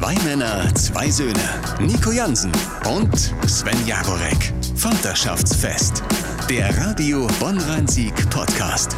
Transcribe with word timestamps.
Zwei 0.00 0.14
Männer, 0.24 0.72
zwei 0.76 1.10
Söhne. 1.10 1.34
Nico 1.80 2.12
Jansen 2.12 2.52
und 2.88 3.16
Sven 3.48 3.84
Jagorek. 3.84 4.52
Vaterschaftsfest. 4.76 6.04
Der 6.48 6.68
Radio 6.78 7.26
Bonn-Rhein-Sieg 7.40 8.14
Podcast. 8.30 8.96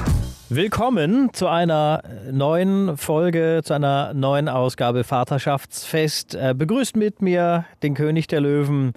Willkommen 0.50 1.32
zu 1.32 1.46
einer 1.48 2.02
neuen 2.30 2.98
Folge, 2.98 3.62
zu 3.64 3.72
einer 3.72 4.12
neuen 4.12 4.50
Ausgabe 4.50 5.02
Vaterschaftsfest. 5.02 6.34
Äh, 6.34 6.54
begrüßt 6.54 6.96
mit 6.96 7.22
mir 7.22 7.64
den 7.82 7.94
König 7.94 8.26
der 8.26 8.42
Löwen. 8.42 8.92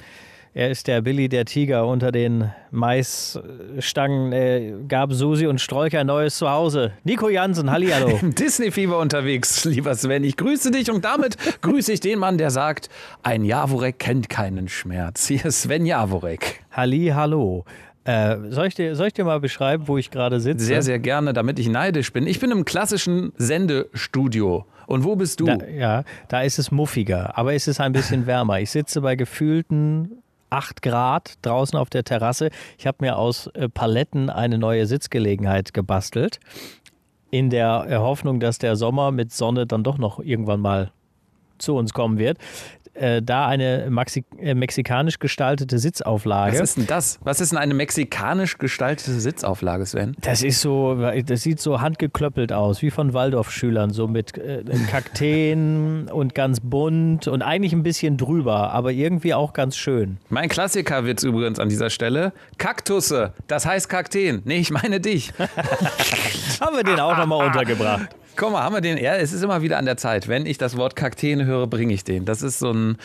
Er 0.56 0.70
ist 0.70 0.88
der 0.88 1.02
Billy 1.02 1.30
der 1.30 1.46
Tiger 1.46 1.88
unter 1.88 2.12
den 2.12 2.52
Maisstangen. 2.70 4.32
Er 4.32 4.84
gab 4.88 5.12
Susi 5.12 5.48
und 5.48 5.60
Strolch 5.60 5.98
ein 5.98 6.06
neues 6.06 6.38
Zuhause. 6.38 6.92
Nico 7.04 7.28
Jansen, 7.28 7.72
hallihallo. 7.72 8.10
Im 8.22 8.36
Disney-Fieber 8.36 9.00
unterwegs, 9.00 9.66
lieber 9.66 9.96
Sven. 9.96 10.24
Ich 10.24 10.38
grüße 10.38 10.70
dich 10.70 10.92
und 10.92 11.04
damit 11.04 11.38
grüße 11.62 11.94
ich 11.94 12.02
den 12.02 12.20
Mann, 12.20 12.38
der 12.38 12.52
sagt, 12.52 12.90
ein 13.24 13.46
Jaworek 13.46 13.98
kennt 13.98 14.30
keinen 14.30 14.70
Schmerz. 14.70 15.26
Hier 15.26 15.44
ist 15.44 15.64
Sven 15.64 15.88
Jaworek. 15.88 16.64
Halli, 16.72 17.12
hallo. 17.16 17.66
Äh, 18.04 18.38
soll, 18.50 18.68
ich 18.68 18.76
dir, 18.76 18.96
soll 18.96 19.08
ich 19.08 19.14
dir 19.14 19.26
mal 19.26 19.40
beschreiben, 19.40 19.88
wo 19.88 19.98
ich 19.98 20.12
gerade 20.12 20.40
sitze? 20.40 20.66
Sehr, 20.66 20.84
sehr 20.84 21.00
gerne, 21.00 21.34
damit 21.34 21.58
ich 21.58 21.68
neidisch 21.68 22.14
bin. 22.14 22.28
Ich 22.28 22.40
bin 22.40 22.52
im 22.52 22.64
klassischen 22.64 23.34
Sendestudio. 23.38 24.68
Und 24.86 25.04
wo 25.04 25.16
bist 25.16 25.40
du? 25.40 25.46
Da, 25.46 25.58
ja, 25.66 26.04
da 26.28 26.42
ist 26.42 26.60
es 26.60 26.70
muffiger, 26.70 27.36
aber 27.38 27.56
es 27.56 27.68
ist 27.68 27.80
ein 27.80 27.94
bisschen 27.94 28.28
wärmer. 28.28 28.60
Ich 28.60 28.70
sitze 28.70 29.02
bei 29.02 29.16
gefühlten 29.16 30.23
8 30.54 30.82
Grad 30.82 31.34
draußen 31.42 31.78
auf 31.78 31.90
der 31.90 32.04
Terrasse. 32.04 32.50
Ich 32.78 32.88
habe 32.88 32.98
mir 33.02 33.18
aus 33.18 33.48
äh, 33.48 33.68
Paletten 33.68 34.30
eine 34.30 34.58
neue 34.58 34.86
Sitzgelegenheit 34.86 35.74
gebastelt, 35.74 36.40
in 37.32 37.50
der 37.50 37.88
Hoffnung, 38.00 38.40
dass 38.40 38.60
der 38.60 38.76
Sommer 38.76 39.12
mit 39.12 39.34
Sonne 39.34 39.66
dann 39.66 39.84
doch 39.84 39.98
noch 39.98 40.20
irgendwann 40.20 40.60
mal 40.60 40.92
zu 41.58 41.76
uns 41.76 41.92
kommen 41.94 42.20
wird 42.20 42.38
äh, 42.94 43.22
da 43.22 43.48
eine 43.48 43.88
Maxi 43.90 44.24
äh, 44.40 44.54
mexikanisch 44.54 45.20
gestaltete 45.20 45.80
Sitzauflage. 45.80 46.54
Was 46.54 46.62
ist 46.62 46.78
denn 46.78 46.88
das? 46.88 47.20
Was 47.24 47.42
ist 47.42 47.52
denn 47.52 47.60
eine 47.60 47.74
mexikanisch 47.74 48.58
gestaltete 48.58 49.12
Sitzauflage, 49.12 49.86
Sven? 49.86 50.16
Das 50.22 50.44
ist 50.44 50.62
so, 50.62 50.96
das 51.26 51.42
sieht 51.42 51.60
so 51.60 51.82
handgeklöppelt 51.82 52.54
aus, 52.54 52.82
wie 52.82 52.92
von 52.92 53.14
Waldorfschülern, 53.14 53.92
so 53.92 54.08
mit 54.08 54.38
äh, 54.38 54.64
Kakteen 54.90 56.08
und 56.12 56.36
ganz 56.36 56.60
bunt 56.60 57.28
und 57.28 57.42
eigentlich 57.42 57.74
ein 57.74 57.84
bisschen 57.84 58.18
drüber, 58.18 58.72
aber 58.72 58.92
irgendwie 58.92 59.34
auch 59.34 59.54
ganz 59.54 59.76
schön. 59.76 60.18
Mein 60.30 60.50
Klassiker 60.50 61.06
wird's 61.06 61.24
übrigens 61.24 61.60
an 61.60 61.70
dieser 61.70 61.90
Stelle. 61.90 62.34
Kaktusse, 62.58 63.34
das 63.48 63.66
heißt 63.66 63.90
Kakteen. 63.90 64.42
Nee, 64.46 64.58
ich 64.58 64.72
meine 64.72 65.00
dich. 65.00 65.34
Haben 66.60 66.76
wir 66.76 66.84
den 66.84 67.00
auch 67.00 67.18
nochmal 67.18 67.46
untergebracht. 67.48 68.10
Guck 68.36 68.52
mal, 68.52 68.64
haben 68.64 68.74
wir 68.74 68.82
den? 68.82 68.98
Ja, 68.98 69.16
es 69.16 69.32
ist 69.32 69.44
immer 69.44 69.62
wieder 69.62 69.78
an 69.78 69.86
der 69.86 69.98
Zeit. 69.98 70.28
Wenn 70.28 70.46
ich 70.46 70.58
das 70.58 70.76
Wort 70.76 70.96
Kakteen 70.96 71.46
höre, 71.46 71.68
bringe 71.68 71.94
ich 71.94 72.04
den. 72.04 72.26
Das 72.26 72.42
ist 72.42 72.60
so 72.60 72.72
ein 72.72 72.98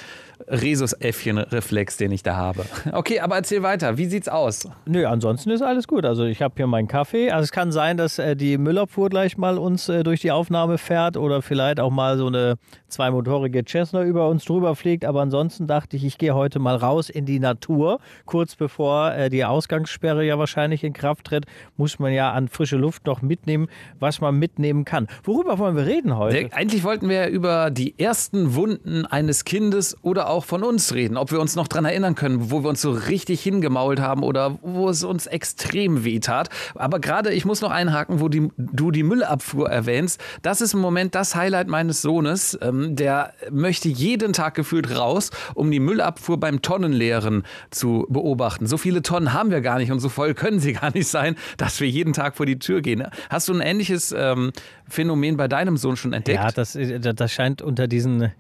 Rhesusäffchen-Reflex, 0.47 1.97
den 1.97 2.13
ich 2.13 2.23
da 2.23 2.37
habe. 2.37 2.65
Okay, 2.93 3.21
aber 3.21 3.37
erzähl 3.37 3.63
weiter. 3.63 3.97
Wie 3.97 4.07
sieht's 4.07 4.29
aus? 4.29 4.69
Nö, 4.87 5.07
ansonsten 5.07 5.51
ist 5.51 5.63
alles 5.63 5.87
gut. 5.87 6.05
Also 6.05 6.25
ich 6.25 6.43
habe 6.43 6.55
hier 6.57 6.67
meinen 6.67 6.89
Kaffee. 6.89 7.31
Also 7.31 7.45
es 7.45 7.53
kann 7.53 7.71
sein, 7.71 7.97
dass 7.97 8.19
äh, 8.19 8.35
die 8.35 8.59
Müllabfuhr 8.59 9.09
gleich 9.09 9.37
mal 9.37 9.59
uns 9.59 9.89
äh, 9.89 10.03
durch 10.03 10.21
die 10.21 10.33
Aufnahme 10.33 10.79
fährt 10.79 11.17
oder 11.17 11.43
vielleicht 11.43 11.81
auch 11.81 11.91
mal 11.91 12.17
so 12.19 12.27
eine 12.27 12.57
zweimotorige 12.89 13.63
Cessna 13.65 14.03
über 14.03 14.29
uns 14.29 14.45
drüber 14.45 14.75
fliegt. 14.75 15.05
Aber 15.05 15.21
ansonsten 15.21 15.67
dachte 15.67 15.97
ich, 15.97 16.05
ich 16.05 16.19
gehe 16.19 16.35
heute 16.35 16.59
mal 16.59 16.77
raus 16.77 17.11
in 17.11 17.27
die 17.27 17.39
Natur. 17.39 18.01
Kurz 18.25 18.57
bevor 18.57 19.13
äh, 19.13 19.29
die 19.29 19.45
Ausgangssperre 19.45 20.25
ja 20.25 20.39
wahrscheinlich 20.39 20.83
in 20.83 20.93
Kraft 20.93 21.27
tritt, 21.27 21.47
muss 21.77 21.99
man 21.99 22.13
ja 22.13 22.33
an 22.33 22.49
frische 22.49 22.77
Luft 22.77 23.07
noch 23.07 23.23
mitnehmen, 23.23 23.69
was 24.01 24.21
man 24.21 24.37
mitnehmen 24.39 24.85
kann. 24.85 25.07
Worüber 25.25 25.59
wollen 25.59 25.77
wir 25.77 25.87
reden 25.87 26.17
heute? 26.17 26.53
Eigentlich 26.53 26.85
wollten 26.85 27.09
wir 27.09 27.17
ja 27.17 27.29
über 27.29 27.71
die 27.71 27.99
ersten 27.99 28.55
Wunden 28.55 29.07
eines 29.07 29.45
Kindes 29.45 29.97
oder 30.03 30.28
auch 30.29 30.45
von 30.45 30.63
uns 30.63 30.95
reden, 30.95 31.17
ob 31.17 31.33
wir 31.33 31.41
uns 31.41 31.57
noch 31.57 31.69
daran 31.69 31.85
erinnern 31.85 32.15
können, 32.15 32.51
wo 32.51 32.63
wir 32.63 32.69
uns 32.69 32.81
so 32.81 32.91
richtig 32.91 33.43
hingemault 33.43 34.01
haben 34.01 34.23
oder 34.23 34.59
wo 34.63 34.89
es 34.89 35.05
uns 35.05 35.27
extrem 35.27 36.05
wehtat. 36.05 36.51
Aber 36.75 37.01
gerade, 37.01 37.33
ich 37.33 37.45
muss 37.45 37.61
noch 37.61 37.71
einhaken, 37.71 38.21
wo 38.21 38.29
die, 38.29 38.51
du 38.57 38.91
die 38.91 39.03
Müllabfuhr 39.03 39.69
erwähnst. 39.69 40.21
Das 40.43 40.61
ist 40.61 40.75
im 40.75 40.81
Moment 40.81 41.15
das 41.15 41.35
Highlight 41.35 41.69
meines 41.69 42.03
Sohnes. 42.03 42.59
Ähm, 42.61 42.97
der 42.97 43.33
möchte 43.51 43.89
jeden 43.89 44.33
Tag 44.33 44.55
gefühlt 44.55 44.97
raus, 44.97 45.31
um 45.55 45.71
die 45.71 45.81
Müllabfuhr 45.81 46.39
beim 46.39 46.63
Tonnenleeren 46.63 47.45
zu 47.71 48.07
beobachten. 48.09 48.67
So 48.67 48.77
viele 48.77 49.03
Tonnen 49.03 49.33
haben 49.33 49.51
wir 49.51 49.61
gar 49.61 49.79
nicht 49.79 49.91
und 49.91 50.01
so 50.01 50.09
voll 50.09 50.35
können 50.35 50.61
sie 50.61 50.73
gar 50.75 50.93
nicht 50.93 51.09
sein, 51.09 51.37
dass 51.57 51.81
wir 51.81 51.89
jeden 51.89 52.13
Tag 52.13 52.37
vor 52.37 52.47
die 52.47 52.59
Tür 52.59 52.81
gehen. 52.81 53.05
Hast 53.31 53.49
du 53.49 53.55
ein 53.55 53.61
ähnliches 53.61 54.15
ähm, 54.17 54.53
Phänomen 54.89 55.37
bei 55.37 55.49
deinem 55.49 55.77
Sohn 55.77 55.97
schon 55.97 56.13
entdeckt? 56.13 56.39
Ja, 56.39 56.51
das, 56.51 56.79
das 57.01 57.33
scheint 57.33 57.63
unter 57.63 57.89
diesen 57.89 58.33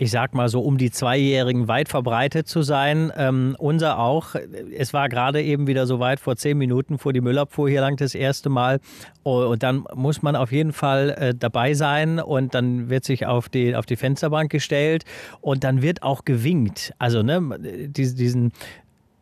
ich 0.00 0.12
sag 0.12 0.32
mal 0.32 0.48
so 0.48 0.60
um 0.60 0.78
die 0.78 0.92
Zweijährigen 1.28 1.68
weit 1.68 1.88
verbreitet 1.88 2.48
zu 2.48 2.62
sein. 2.62 3.12
Ähm, 3.16 3.54
unser 3.58 3.98
auch. 3.98 4.34
Es 4.76 4.94
war 4.94 5.08
gerade 5.08 5.42
eben 5.42 5.66
wieder 5.66 5.86
so 5.86 6.00
weit, 6.00 6.20
vor 6.20 6.36
zehn 6.36 6.56
Minuten 6.56 6.98
vor 6.98 7.12
die 7.12 7.20
Müllabfuhr 7.20 7.68
hier 7.68 7.82
lang 7.82 7.96
das 7.96 8.14
erste 8.14 8.48
Mal. 8.48 8.80
Und 9.24 9.62
dann 9.62 9.84
muss 9.94 10.22
man 10.22 10.36
auf 10.36 10.52
jeden 10.52 10.72
Fall 10.72 11.10
äh, 11.10 11.34
dabei 11.34 11.74
sein 11.74 12.18
und 12.18 12.54
dann 12.54 12.88
wird 12.88 13.04
sich 13.04 13.26
auf 13.26 13.50
die, 13.50 13.76
auf 13.76 13.84
die 13.84 13.96
Fensterbank 13.96 14.50
gestellt 14.50 15.04
und 15.42 15.64
dann 15.64 15.82
wird 15.82 16.02
auch 16.02 16.24
gewinkt. 16.24 16.94
Also 16.98 17.22
ne, 17.22 17.58
diesen 17.60 18.52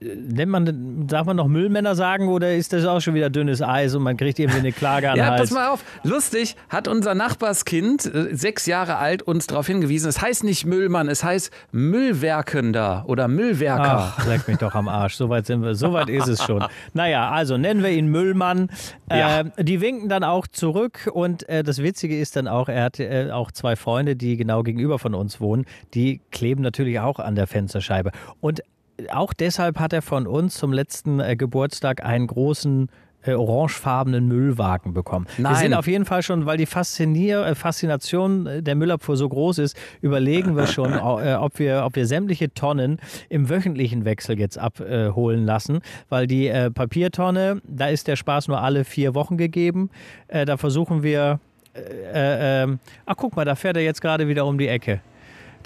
nennt 0.00 0.52
man, 0.52 1.06
darf 1.06 1.26
man 1.26 1.36
noch 1.36 1.48
Müllmänner 1.48 1.94
sagen 1.94 2.28
oder 2.28 2.54
ist 2.54 2.72
das 2.74 2.84
auch 2.84 3.00
schon 3.00 3.14
wieder 3.14 3.30
dünnes 3.30 3.62
Eis 3.62 3.94
und 3.94 4.02
man 4.02 4.18
kriegt 4.18 4.38
irgendwie 4.38 4.58
eine 4.58 4.72
Klage 4.72 5.10
an 5.10 5.16
Ja, 5.16 5.36
pass 5.36 5.50
mal 5.50 5.68
auf. 5.68 5.82
Lustig 6.02 6.56
hat 6.68 6.86
unser 6.86 7.14
Nachbarskind, 7.14 8.04
äh, 8.04 8.34
sechs 8.34 8.66
Jahre 8.66 8.96
alt, 8.96 9.22
uns 9.22 9.46
darauf 9.46 9.66
hingewiesen, 9.66 10.08
es 10.08 10.20
heißt 10.20 10.44
nicht 10.44 10.66
Müllmann, 10.66 11.08
es 11.08 11.24
heißt 11.24 11.50
Müllwerkender 11.72 13.04
oder 13.06 13.26
Müllwerker. 13.26 14.14
Ach, 14.18 14.26
leck 14.26 14.46
mich 14.48 14.58
doch 14.58 14.74
am 14.74 14.88
Arsch. 14.88 15.14
Soweit 15.14 15.46
sind 15.46 15.62
wir, 15.62 15.74
soweit 15.74 16.10
ist 16.10 16.28
es 16.28 16.42
schon. 16.44 16.64
Naja, 16.92 17.30
also 17.30 17.56
nennen 17.56 17.82
wir 17.82 17.90
ihn 17.90 18.08
Müllmann. 18.08 18.70
Ja. 19.10 19.40
Äh, 19.40 19.64
die 19.64 19.80
winken 19.80 20.08
dann 20.08 20.24
auch 20.24 20.46
zurück 20.46 21.10
und 21.12 21.48
äh, 21.48 21.62
das 21.62 21.82
Witzige 21.82 22.18
ist 22.18 22.36
dann 22.36 22.48
auch, 22.48 22.68
er 22.68 22.84
hat 22.84 23.00
äh, 23.00 23.30
auch 23.30 23.50
zwei 23.50 23.76
Freunde, 23.76 24.16
die 24.16 24.36
genau 24.36 24.62
gegenüber 24.62 24.98
von 24.98 25.14
uns 25.14 25.40
wohnen, 25.40 25.64
die 25.94 26.20
kleben 26.30 26.62
natürlich 26.62 27.00
auch 27.00 27.18
an 27.18 27.34
der 27.34 27.46
Fensterscheibe. 27.46 28.10
Und 28.40 28.62
auch 29.10 29.32
deshalb 29.32 29.78
hat 29.78 29.92
er 29.92 30.02
von 30.02 30.26
uns 30.26 30.54
zum 30.54 30.72
letzten 30.72 31.20
äh, 31.20 31.36
Geburtstag 31.36 32.04
einen 32.04 32.26
großen 32.26 32.88
äh, 33.26 33.34
orangefarbenen 33.34 34.26
Müllwagen 34.28 34.94
bekommen. 34.94 35.26
Nein. 35.38 35.52
Wir 35.52 35.58
sind 35.58 35.74
auf 35.74 35.86
jeden 35.86 36.04
Fall 36.04 36.22
schon, 36.22 36.46
weil 36.46 36.56
die 36.56 36.66
Faszinier 36.66 37.44
äh, 37.44 37.54
Faszination 37.54 38.62
der 38.62 38.74
Müllabfuhr 38.74 39.16
so 39.16 39.28
groß 39.28 39.58
ist, 39.58 39.76
überlegen 40.00 40.56
wir 40.56 40.66
schon, 40.66 40.92
äh, 40.92 41.34
ob, 41.34 41.58
wir, 41.58 41.82
ob 41.84 41.96
wir 41.96 42.06
sämtliche 42.06 42.52
Tonnen 42.52 42.98
im 43.28 43.48
wöchentlichen 43.48 44.04
Wechsel 44.04 44.38
jetzt 44.38 44.58
abholen 44.58 45.44
lassen, 45.44 45.80
weil 46.08 46.26
die 46.26 46.48
äh, 46.48 46.70
Papiertonne, 46.70 47.60
da 47.64 47.88
ist 47.88 48.08
der 48.08 48.16
Spaß 48.16 48.48
nur 48.48 48.62
alle 48.62 48.84
vier 48.84 49.14
Wochen 49.14 49.36
gegeben. 49.36 49.90
Äh, 50.28 50.44
da 50.44 50.56
versuchen 50.56 51.02
wir, 51.02 51.40
äh, 51.74 52.62
äh, 52.62 52.76
ach 53.06 53.16
guck 53.16 53.36
mal, 53.36 53.44
da 53.44 53.54
fährt 53.54 53.76
er 53.76 53.82
jetzt 53.82 54.00
gerade 54.00 54.28
wieder 54.28 54.46
um 54.46 54.58
die 54.58 54.68
Ecke. 54.68 55.00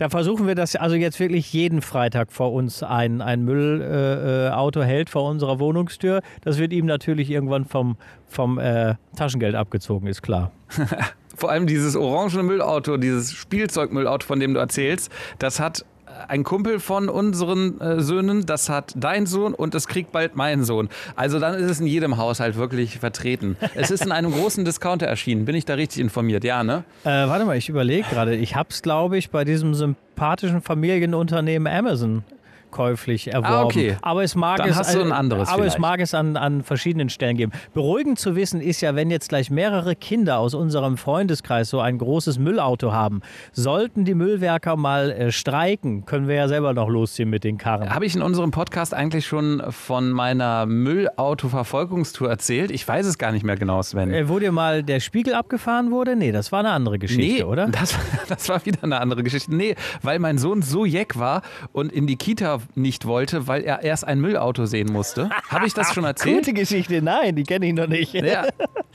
Da 0.01 0.09
versuchen 0.09 0.47
wir 0.47 0.55
das 0.55 0.77
also 0.77 0.97
jetzt 0.97 1.21
wirklich 1.21 1.53
jeden 1.53 1.83
Freitag 1.83 2.33
vor 2.33 2.55
uns 2.55 2.83
ein, 2.83 3.21
ein 3.21 3.45
Müllauto 3.45 4.81
äh, 4.81 4.85
hält 4.87 5.11
vor 5.11 5.29
unserer 5.29 5.59
Wohnungstür. 5.59 6.23
Das 6.41 6.57
wird 6.57 6.73
ihm 6.73 6.87
natürlich 6.87 7.29
irgendwann 7.29 7.67
vom, 7.67 7.99
vom 8.27 8.59
äh, 8.59 8.95
Taschengeld 9.15 9.55
abgezogen, 9.55 10.07
ist 10.07 10.23
klar. 10.23 10.53
Vor 11.37 11.51
allem 11.51 11.67
dieses 11.67 11.97
orangene 11.97 12.43
Müllauto, 12.43 12.97
dieses 12.99 13.33
Spielzeugmüllauto, 13.33 14.27
von 14.27 14.41
dem 14.41 14.53
du 14.53 14.61
erzählst, 14.61 15.11
das 15.39 15.59
hat 15.59 15.87
ein 16.29 16.45
Kumpel 16.45 16.81
von 16.81 17.09
unseren 17.09 17.81
äh, 17.81 18.01
Söhnen, 18.01 18.47
das 18.47 18.69
hat 18.69 18.93
dein 18.97 19.27
Sohn 19.27 19.55
und 19.55 19.75
das 19.75 19.89
kriegt 19.89 20.13
bald 20.13 20.37
mein 20.37 20.65
Sohn. 20.65 20.89
Also 21.17 21.39
dann 21.39 21.55
ist 21.55 21.71
es 21.71 21.81
in 21.81 21.87
jedem 21.87 22.17
Haushalt 22.17 22.57
wirklich 22.57 22.99
vertreten. 22.99 23.57
es 23.75 23.91
ist 23.91 24.05
in 24.05 24.13
einem 24.13 24.33
großen 24.33 24.65
Discounter 24.65 25.07
erschienen. 25.07 25.45
Bin 25.45 25.55
ich 25.55 25.65
da 25.65 25.75
richtig 25.75 26.01
informiert? 26.01 26.45
Ja, 26.45 26.65
ne? 26.65 26.85
Äh, 27.05 27.09
warte 27.09 27.45
mal, 27.45 27.57
ich 27.57 27.69
überlege 27.69 28.07
gerade. 28.09 28.37
Ich 28.37 28.57
hab's, 28.57 28.83
glaube 28.83 29.19
ich, 29.19 29.31
bei 29.31 29.45
diesem 29.45 29.75
sympathischen 29.75 30.63
Familienunternehmen 30.63 31.73
Amazon 31.73 32.25
käuflich 32.71 33.29
erworben. 33.33 33.55
Ah, 33.55 33.65
okay. 33.65 33.97
Aber 34.03 34.23
es 34.23 34.35
mag 34.35 34.59
Dann 34.59 34.71
es, 34.71 34.77
hast 34.77 34.95
du 34.95 35.01
ein 35.01 35.13
anderes 35.13 35.49
aber 35.49 35.65
es 35.67 35.75
vielleicht. 35.75 35.79
mag 35.81 36.01
es 36.01 36.15
an, 36.15 36.37
an 36.37 36.63
verschiedenen 36.63 37.09
Stellen 37.09 37.37
geben. 37.37 37.53
Beruhigend 37.75 38.19
zu 38.19 38.37
wissen 38.37 38.61
ist 38.61 38.81
ja, 38.81 38.95
wenn 38.95 39.11
jetzt 39.11 39.29
gleich 39.29 39.51
mehrere 39.51 39.97
Kinder 39.97 40.39
aus 40.39 40.55
unserem 40.55 40.97
Freundeskreis 40.97 41.71
so 41.71 41.81
ein 41.81 41.99
großes 41.99 42.39
Müllauto 42.39 42.93
haben, 42.93 43.21
sollten 43.53 44.05
die 44.05 44.15
Müllwerker 44.15 44.77
mal 44.77 45.11
äh, 45.11 45.33
streiken, 45.33 46.05
können 46.07 46.29
wir 46.29 46.37
ja 46.37 46.49
selber 46.49 46.73
noch 46.73 46.89
losziehen 46.89 47.29
mit 47.29 47.45
den 47.45 47.59
Karren. 47.59 47.91
Habe 47.95 48.07
ich 48.07 48.15
in 48.15 48.23
unserem 48.23 48.51
Podcast 48.51 48.95
eigentlich 48.95 49.27
schon 49.27 49.63
von 49.71 50.11
meiner 50.11 50.67
Müllauto-Verfolgungstour 50.67 52.29
erzählt? 52.29 52.71
Ich 52.71 52.87
weiß 52.87 53.07
es 53.07 53.19
gar 53.19 53.33
nicht 53.33 53.45
mehr 53.45 53.57
genau, 53.57 53.83
Sven. 53.83 54.13
Äh, 54.13 54.29
wo 54.29 54.39
dir 54.39 54.53
mal 54.53 54.83
der 54.83 55.01
Spiegel 55.01 55.35
abgefahren 55.35 55.91
wurde? 55.91 56.17
Nee, 56.17 56.33
das 56.33 56.53
war 56.53 56.61
eine 56.61 56.71
andere 56.71 56.99
Geschichte, 56.99 57.23
nee, 57.23 57.43
oder? 57.43 57.69
Das, 57.69 57.95
das 58.29 58.49
war 58.49 58.65
wieder 58.65 58.85
eine 58.85 59.01
andere 59.01 59.23
Geschichte. 59.23 59.55
Nee, 59.55 59.75
weil 60.03 60.19
mein 60.19 60.39
Sohn 60.39 60.63
so 60.63 60.85
jeck 60.85 61.19
war 61.19 61.43
und 61.73 61.93
in 61.93 62.07
die 62.07 62.17
Kita 62.17 62.60
nicht 62.75 63.07
wollte, 63.07 63.47
weil 63.47 63.63
er 63.63 63.83
erst 63.83 64.07
ein 64.07 64.21
Müllauto 64.21 64.67
sehen 64.67 64.93
musste. 64.93 65.31
Habe 65.49 65.67
ich 65.67 65.75
das 65.75 65.93
schon 65.95 66.05
erzählt? 66.05 66.39
Gute 66.47 66.53
Geschichte, 66.53 67.03
nein, 67.03 67.35
die 67.37 67.43
kenne 67.45 67.67
ich 67.67 67.75
noch 67.75 67.87
nicht. 67.87 68.15
Ja. 68.15 68.47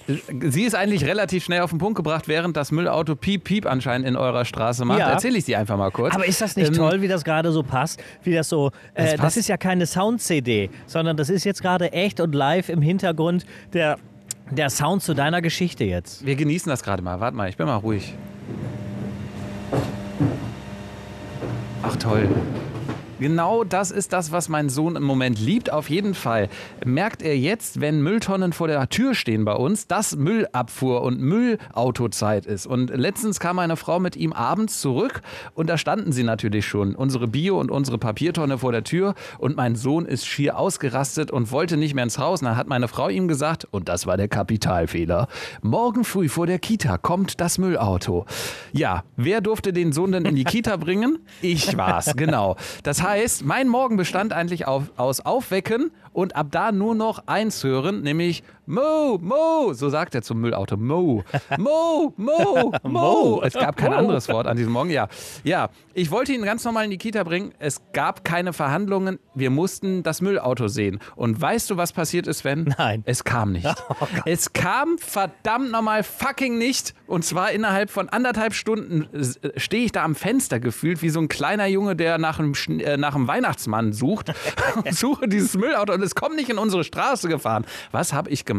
Sie 0.49 0.63
ist 0.63 0.75
eigentlich 0.75 1.03
relativ 1.05 1.43
schnell 1.43 1.61
auf 1.61 1.71
den 1.71 1.79
Punkt 1.79 1.95
gebracht, 1.97 2.27
während 2.27 2.55
das 2.57 2.71
Müllauto 2.71 3.15
Piep 3.15 3.43
Piep 3.43 3.65
anscheinend 3.65 4.07
in 4.07 4.15
eurer 4.15 4.45
Straße 4.45 4.85
macht. 4.85 4.99
Ja. 4.99 5.09
Erzähle 5.09 5.37
ich 5.37 5.45
sie 5.45 5.55
einfach 5.55 5.77
mal 5.77 5.89
kurz. 5.91 6.13
Aber 6.13 6.25
ist 6.27 6.41
das 6.41 6.55
nicht 6.55 6.67
Ähm, 6.67 6.73
toll, 6.75 7.01
wie 7.01 7.07
das 7.07 7.23
gerade 7.23 7.51
so 7.51 7.63
passt? 7.63 8.01
Wie 8.23 8.33
das 8.33 8.49
so, 8.49 8.71
äh, 8.93 9.11
das 9.11 9.15
passt. 9.15 9.37
ist 9.37 9.47
ja 9.49 9.57
keine 9.57 9.85
Sound-CD, 9.85 10.69
sondern 10.85 11.17
das 11.17 11.29
ist 11.29 11.43
jetzt 11.43 11.61
gerade 11.61 11.91
echt 11.91 12.19
und 12.19 12.35
live 12.35 12.69
im 12.69 12.81
Hintergrund 12.83 13.45
der, 13.73 13.97
der 14.51 14.69
Sound 14.69 15.01
zu 15.01 15.13
deiner 15.15 15.41
Geschichte 15.41 15.83
jetzt. 15.85 16.23
Wir 16.25 16.35
genießen 16.35 16.69
das 16.69 16.83
gerade 16.83 17.01
mal. 17.01 17.19
Warte 17.19 17.35
mal, 17.35 17.49
ich 17.49 17.57
bin 17.57 17.65
mal 17.65 17.77
ruhig. 17.77 18.13
Ach 21.81 21.95
toll. 21.97 22.27
Genau 23.17 23.63
das 23.63 23.91
ist 23.91 24.11
das, 24.11 24.33
was 24.33 24.49
mein 24.49 24.67
Sohn 24.67 24.97
im 24.97 25.03
Moment 25.03 25.39
liebt. 25.39 25.71
Auf 25.71 25.89
jeden 25.89 26.13
Fall 26.15 26.49
merkt 26.83 27.21
er 27.21 27.37
jetzt, 27.37 27.79
wenn 27.79 28.01
Mülltonnen 28.01 28.51
vor 28.51 28.67
der 28.67 28.89
Tür 28.89 29.15
stehen 29.15 29.45
bei 29.45 29.53
uns, 29.53 29.87
dass 29.87 30.17
Müllabfuhr 30.17 31.01
und 31.01 31.21
Müllautozeit 31.21 32.45
ist. 32.45 32.67
Und 32.67 32.89
letztens 32.89 33.39
kam 33.39 33.59
eine 33.59 33.77
Frau 33.77 33.99
mit 33.99 34.17
ihm 34.17 34.33
abends 34.33 34.81
zurück 34.81 35.21
und 35.53 35.69
da 35.69 35.77
standen 35.77 36.11
sie 36.11 36.23
natürlich 36.23 36.65
schon, 36.65 36.93
unsere 36.93 37.27
Bio- 37.27 37.57
und 37.57 37.71
unsere 37.71 37.97
Papiertonne 37.97 38.57
vor 38.57 38.73
der 38.73 38.83
Tür. 38.83 39.15
Und 39.37 39.55
mein 39.55 39.75
Sohn 39.75 40.05
ist 40.05 40.27
schier 40.27 40.59
ausgerastet 40.59 41.31
und 41.31 41.51
wollte 41.51 41.77
nicht 41.77 41.93
mehr 41.93 42.03
ins 42.03 42.17
Haus. 42.17 42.41
Und 42.41 42.47
dann 42.47 42.57
hat 42.57 42.67
meine 42.67 42.89
Frau 42.89 43.07
ihm 43.07 43.29
gesagt, 43.29 43.65
und 43.71 43.87
das 43.87 44.07
war 44.07 44.17
der 44.17 44.27
Kapitalfehler, 44.27 45.29
morgen 45.61 46.03
früh 46.03 46.27
vor 46.27 46.47
der 46.47 46.59
Kita 46.59 46.97
kommt 46.97 47.39
das 47.39 47.59
Müllauto. 47.59 48.25
Ja, 48.73 49.05
wer 49.15 49.39
durfte 49.39 49.71
den 49.71 49.93
Sohn 49.93 50.11
denn 50.11 50.25
in 50.25 50.35
die 50.35 50.43
Kita 50.43 50.75
bringen? 50.75 51.19
Ich 51.41 51.77
war's, 51.77 52.13
genau. 52.17 52.57
Das 52.83 53.04
heißt, 53.05 53.45
mein 53.45 53.67
Morgen 53.67 53.97
bestand 53.97 54.33
eigentlich 54.33 54.67
auf, 54.67 54.91
aus 54.97 55.21
Aufwecken 55.21 55.91
und 56.11 56.35
ab 56.35 56.47
da 56.51 56.71
nur 56.71 56.95
noch 56.95 57.23
eins 57.27 57.63
hören, 57.63 58.01
nämlich 58.01 58.43
Mo, 58.67 59.19
Mo, 59.21 59.73
so 59.73 59.89
sagt 59.89 60.15
er 60.15 60.23
zum 60.23 60.41
Müllauto, 60.41 60.75
Mo, 60.75 61.23
Mo, 61.59 62.13
Mo, 62.17 62.73
Mo. 62.83 63.41
Es 63.43 63.53
gab 63.53 63.77
kein 63.77 63.93
anderes 63.93 64.27
Wort 64.27 64.47
an 64.47 64.57
diesem 64.57 64.73
Morgen, 64.73 64.89
ja. 64.89 65.07
Ja, 65.43 65.69
ich 65.93 66.09
wollte 66.09 66.33
ihn 66.33 66.41
ganz 66.41 66.65
normal 66.65 66.85
in 66.85 66.89
die 66.89 66.97
Kita 66.97 67.23
bringen. 67.23 67.53
Es 67.59 67.79
gab 67.93 68.23
keine 68.23 68.53
Verhandlungen. 68.53 69.19
Wir 69.35 69.51
mussten 69.51 70.01
das 70.01 70.19
Müllauto 70.19 70.67
sehen. 70.67 70.99
Und 71.15 71.39
weißt 71.39 71.69
du, 71.69 71.77
was 71.77 71.93
passiert 71.93 72.25
ist, 72.25 72.39
Sven? 72.39 72.73
Nein. 72.77 73.03
Es 73.05 73.23
kam 73.23 73.51
nicht. 73.51 73.67
es 74.25 74.51
kam 74.53 74.97
verdammt 74.97 75.71
nochmal 75.71 76.01
fucking 76.01 76.57
nicht. 76.57 76.95
Und 77.05 77.23
zwar 77.23 77.51
innerhalb 77.51 77.91
von 77.91 78.09
anderthalb 78.09 78.55
Stunden 78.55 79.07
äh, 79.13 79.59
stehe 79.59 79.85
ich 79.85 79.91
da 79.91 80.03
am 80.03 80.15
Fenster 80.15 80.59
gefühlt 80.59 81.03
wie 81.03 81.09
so 81.09 81.19
ein 81.19 81.27
kleiner 81.27 81.67
Junge, 81.67 81.95
der 81.95 82.17
nach 82.17 82.39
einem, 82.39 82.53
äh, 82.79 82.97
nach 82.97 83.13
einem 83.13 83.27
Weihnachtsmann 83.27 83.93
sucht. 83.93 84.33
suche 84.89 85.27
dieses 85.27 85.55
Müllauto 85.55 85.93
und 85.93 86.01
es 86.01 86.15
kommt 86.15 86.35
nicht 86.35 86.49
in 86.49 86.57
unsere 86.57 86.83
Straße 86.83 87.27
gefahren. 87.27 87.65
Was 87.91 88.11
habe 88.11 88.31
ich 88.31 88.43
gemacht? 88.43 88.54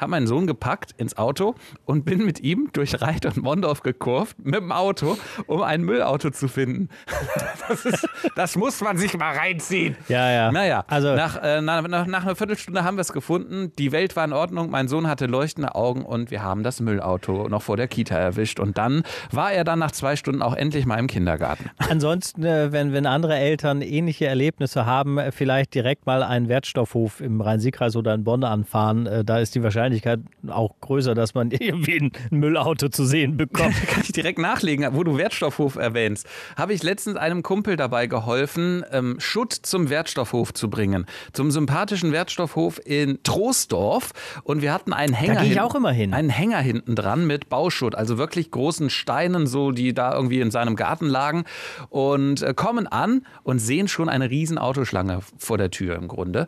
Habe 0.00 0.10
meinen 0.10 0.26
Sohn 0.26 0.46
gepackt 0.46 0.92
ins 0.96 1.16
Auto 1.16 1.54
und 1.84 2.04
bin 2.04 2.24
mit 2.24 2.40
ihm 2.40 2.70
durch 2.72 3.00
Reit 3.00 3.26
und 3.26 3.36
Mondorf 3.38 3.82
gekurvt 3.82 4.36
mit 4.44 4.56
dem 4.56 4.72
Auto, 4.72 5.16
um 5.46 5.62
ein 5.62 5.82
Müllauto 5.82 6.30
zu 6.30 6.48
finden. 6.48 6.88
das, 7.68 7.84
ist, 7.84 8.08
das 8.36 8.56
muss 8.56 8.80
man 8.80 8.96
sich 8.96 9.16
mal 9.16 9.36
reinziehen. 9.36 9.96
Ja, 10.08 10.30
ja. 10.30 10.52
Naja, 10.52 10.84
Also- 10.88 11.14
nach, 11.14 11.42
äh, 11.42 11.60
nach, 11.60 11.86
nach, 11.86 12.06
nach 12.06 12.22
einer 12.24 12.36
Viertelstunde 12.36 12.84
haben 12.84 12.96
wir 12.96 13.02
es 13.02 13.12
gefunden. 13.12 13.72
Die 13.78 13.92
Welt 13.92 14.16
war 14.16 14.24
in 14.24 14.32
Ordnung. 14.32 14.70
Mein 14.70 14.88
Sohn 14.88 15.06
hatte 15.06 15.26
leuchtende 15.26 15.74
Augen 15.74 16.04
und 16.04 16.30
wir 16.30 16.42
haben 16.42 16.62
das 16.62 16.80
Müllauto 16.80 17.48
noch 17.48 17.62
vor 17.62 17.76
der 17.76 17.88
Kita 17.88 18.16
erwischt. 18.16 18.60
Und 18.60 18.78
dann 18.78 19.02
war 19.30 19.52
er 19.52 19.64
dann 19.64 19.78
nach 19.78 19.90
zwei 19.92 20.16
Stunden 20.16 20.42
auch 20.42 20.54
endlich 20.54 20.86
mal 20.86 20.98
im 20.98 21.06
Kindergarten. 21.06 21.70
Ansonsten, 21.90 22.44
äh, 22.44 22.72
wenn, 22.72 22.92
wenn 22.92 23.06
andere 23.06 23.36
Eltern 23.36 23.82
ähnliche 23.82 24.26
Erlebnisse 24.26 24.86
haben, 24.86 25.18
äh, 25.18 25.32
vielleicht 25.32 25.74
direkt 25.74 26.06
mal 26.06 26.22
einen 26.22 26.48
Wertstoffhof 26.48 27.20
im 27.20 27.40
Rhein-Sieg-Kreis 27.40 27.96
oder 27.96 28.14
in 28.14 28.24
Bonn 28.24 28.44
anfahren. 28.44 29.06
Äh, 29.06 29.24
Da 29.34 29.40
ist 29.40 29.52
die 29.56 29.64
Wahrscheinlichkeit 29.64 30.20
auch 30.46 30.76
größer, 30.80 31.16
dass 31.16 31.34
man 31.34 31.50
irgendwie 31.50 31.98
ein 31.98 32.12
Müllauto 32.30 32.88
zu 32.88 33.04
sehen 33.04 33.36
bekommt. 33.36 33.74
Kann 33.88 34.02
ich 34.04 34.12
direkt 34.12 34.38
nachlegen, 34.38 34.86
wo 34.94 35.02
du 35.02 35.16
Wertstoffhof 35.18 35.74
erwähnst. 35.74 36.24
Habe 36.56 36.72
ich 36.72 36.84
letztens 36.84 37.16
einem 37.16 37.42
Kumpel 37.42 37.74
dabei 37.74 38.06
geholfen, 38.06 38.84
ähm, 38.92 39.16
Schutt 39.18 39.52
zum 39.52 39.90
Wertstoffhof 39.90 40.54
zu 40.54 40.70
bringen. 40.70 41.06
Zum 41.32 41.50
sympathischen 41.50 42.12
Wertstoffhof 42.12 42.80
in 42.84 43.24
Troisdorf. 43.24 44.12
Und 44.44 44.62
wir 44.62 44.72
hatten 44.72 44.92
einen 44.92 45.14
Hänger. 45.14 45.32
gehe 45.34 45.42
ich 45.42 45.48
hinten- 45.48 45.64
auch 45.64 45.74
immer 45.74 45.90
hin. 45.90 46.14
Einen 46.14 46.30
Hänger 46.30 46.58
hinten 46.60 46.94
dran 46.94 47.26
mit 47.26 47.48
Bauschutt, 47.48 47.96
also 47.96 48.16
wirklich 48.18 48.52
großen 48.52 48.88
Steinen, 48.88 49.48
so 49.48 49.72
die 49.72 49.94
da 49.94 50.14
irgendwie 50.14 50.38
in 50.38 50.52
seinem 50.52 50.76
Garten 50.76 51.06
lagen. 51.06 51.42
Und 51.90 52.40
äh, 52.42 52.54
kommen 52.54 52.86
an 52.86 53.26
und 53.42 53.58
sehen 53.58 53.88
schon 53.88 54.08
eine 54.08 54.30
riesen 54.30 54.58
Autoschlange 54.58 55.22
vor 55.38 55.58
der 55.58 55.72
Tür 55.72 55.96
im 55.96 56.06
Grunde. 56.06 56.46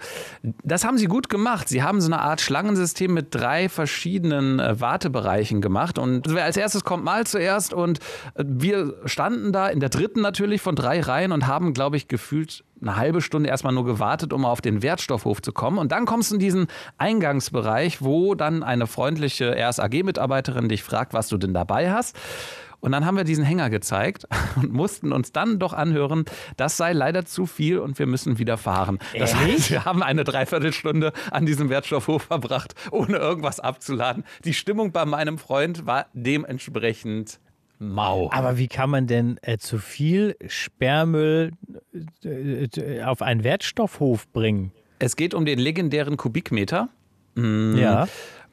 Das 0.62 0.84
haben 0.84 0.98
sie 0.98 1.06
gut 1.06 1.28
gemacht. 1.28 1.68
Sie 1.68 1.82
haben 1.82 2.00
so 2.00 2.06
eine 2.12 2.20
Art 2.20 2.40
Schlangensystem 2.76 3.14
mit 3.14 3.34
drei 3.34 3.68
verschiedenen 3.68 4.60
äh, 4.60 4.80
Wartebereichen 4.80 5.60
gemacht. 5.60 5.98
Und 5.98 6.32
wer 6.32 6.44
als 6.44 6.56
erstes 6.56 6.84
kommt, 6.84 7.04
mal 7.04 7.26
zuerst. 7.26 7.72
Und 7.72 7.98
äh, 8.34 8.44
wir 8.46 8.94
standen 9.06 9.52
da 9.52 9.68
in 9.68 9.80
der 9.80 9.88
dritten 9.88 10.20
natürlich 10.20 10.60
von 10.60 10.76
drei 10.76 11.00
Reihen 11.00 11.32
und 11.32 11.46
haben, 11.46 11.72
glaube 11.72 11.96
ich, 11.96 12.08
gefühlt 12.08 12.64
eine 12.80 12.96
halbe 12.96 13.22
Stunde 13.22 13.48
erstmal 13.48 13.72
nur 13.72 13.86
gewartet, 13.86 14.32
um 14.32 14.44
auf 14.44 14.60
den 14.60 14.82
Wertstoffhof 14.82 15.40
zu 15.40 15.52
kommen. 15.52 15.78
Und 15.78 15.92
dann 15.92 16.04
kommst 16.04 16.30
du 16.30 16.34
in 16.34 16.40
diesen 16.40 16.66
Eingangsbereich, 16.98 18.02
wo 18.02 18.34
dann 18.34 18.62
eine 18.62 18.86
freundliche 18.86 19.56
RSAG-Mitarbeiterin 19.56 20.68
dich 20.68 20.82
fragt, 20.82 21.14
was 21.14 21.28
du 21.28 21.38
denn 21.38 21.54
dabei 21.54 21.90
hast. 21.90 22.16
Und 22.86 22.92
dann 22.92 23.04
haben 23.04 23.16
wir 23.16 23.24
diesen 23.24 23.42
Hänger 23.42 23.68
gezeigt 23.68 24.28
und 24.56 24.72
mussten 24.72 25.12
uns 25.12 25.32
dann 25.32 25.58
doch 25.58 25.72
anhören, 25.72 26.24
das 26.56 26.76
sei 26.76 26.92
leider 26.92 27.24
zu 27.24 27.44
viel 27.46 27.80
und 27.80 27.98
wir 27.98 28.06
müssen 28.06 28.38
wieder 28.38 28.56
fahren. 28.56 29.00
Das 29.18 29.34
heißt, 29.34 29.72
wir 29.72 29.84
haben 29.84 30.04
eine 30.04 30.22
Dreiviertelstunde 30.22 31.12
an 31.32 31.46
diesem 31.46 31.68
Wertstoffhof 31.68 32.22
verbracht, 32.22 32.76
ohne 32.92 33.16
irgendwas 33.16 33.58
abzuladen. 33.58 34.22
Die 34.44 34.54
Stimmung 34.54 34.92
bei 34.92 35.04
meinem 35.04 35.36
Freund 35.36 35.84
war 35.84 36.06
dementsprechend 36.12 37.40
mau. 37.80 38.30
Aber 38.32 38.56
wie 38.56 38.68
kann 38.68 38.88
man 38.88 39.08
denn 39.08 39.40
äh, 39.42 39.58
zu 39.58 39.78
viel 39.78 40.36
Sperrmüll 40.46 41.54
äh, 42.24 42.66
äh, 42.66 43.02
auf 43.02 43.20
einen 43.20 43.42
Wertstoffhof 43.42 44.28
bringen? 44.28 44.70
Es 45.00 45.16
geht 45.16 45.34
um 45.34 45.44
den 45.44 45.58
legendären 45.58 46.16
Kubikmeter. 46.16 46.88
Mhm. 47.34 47.76
Ja. 47.76 48.06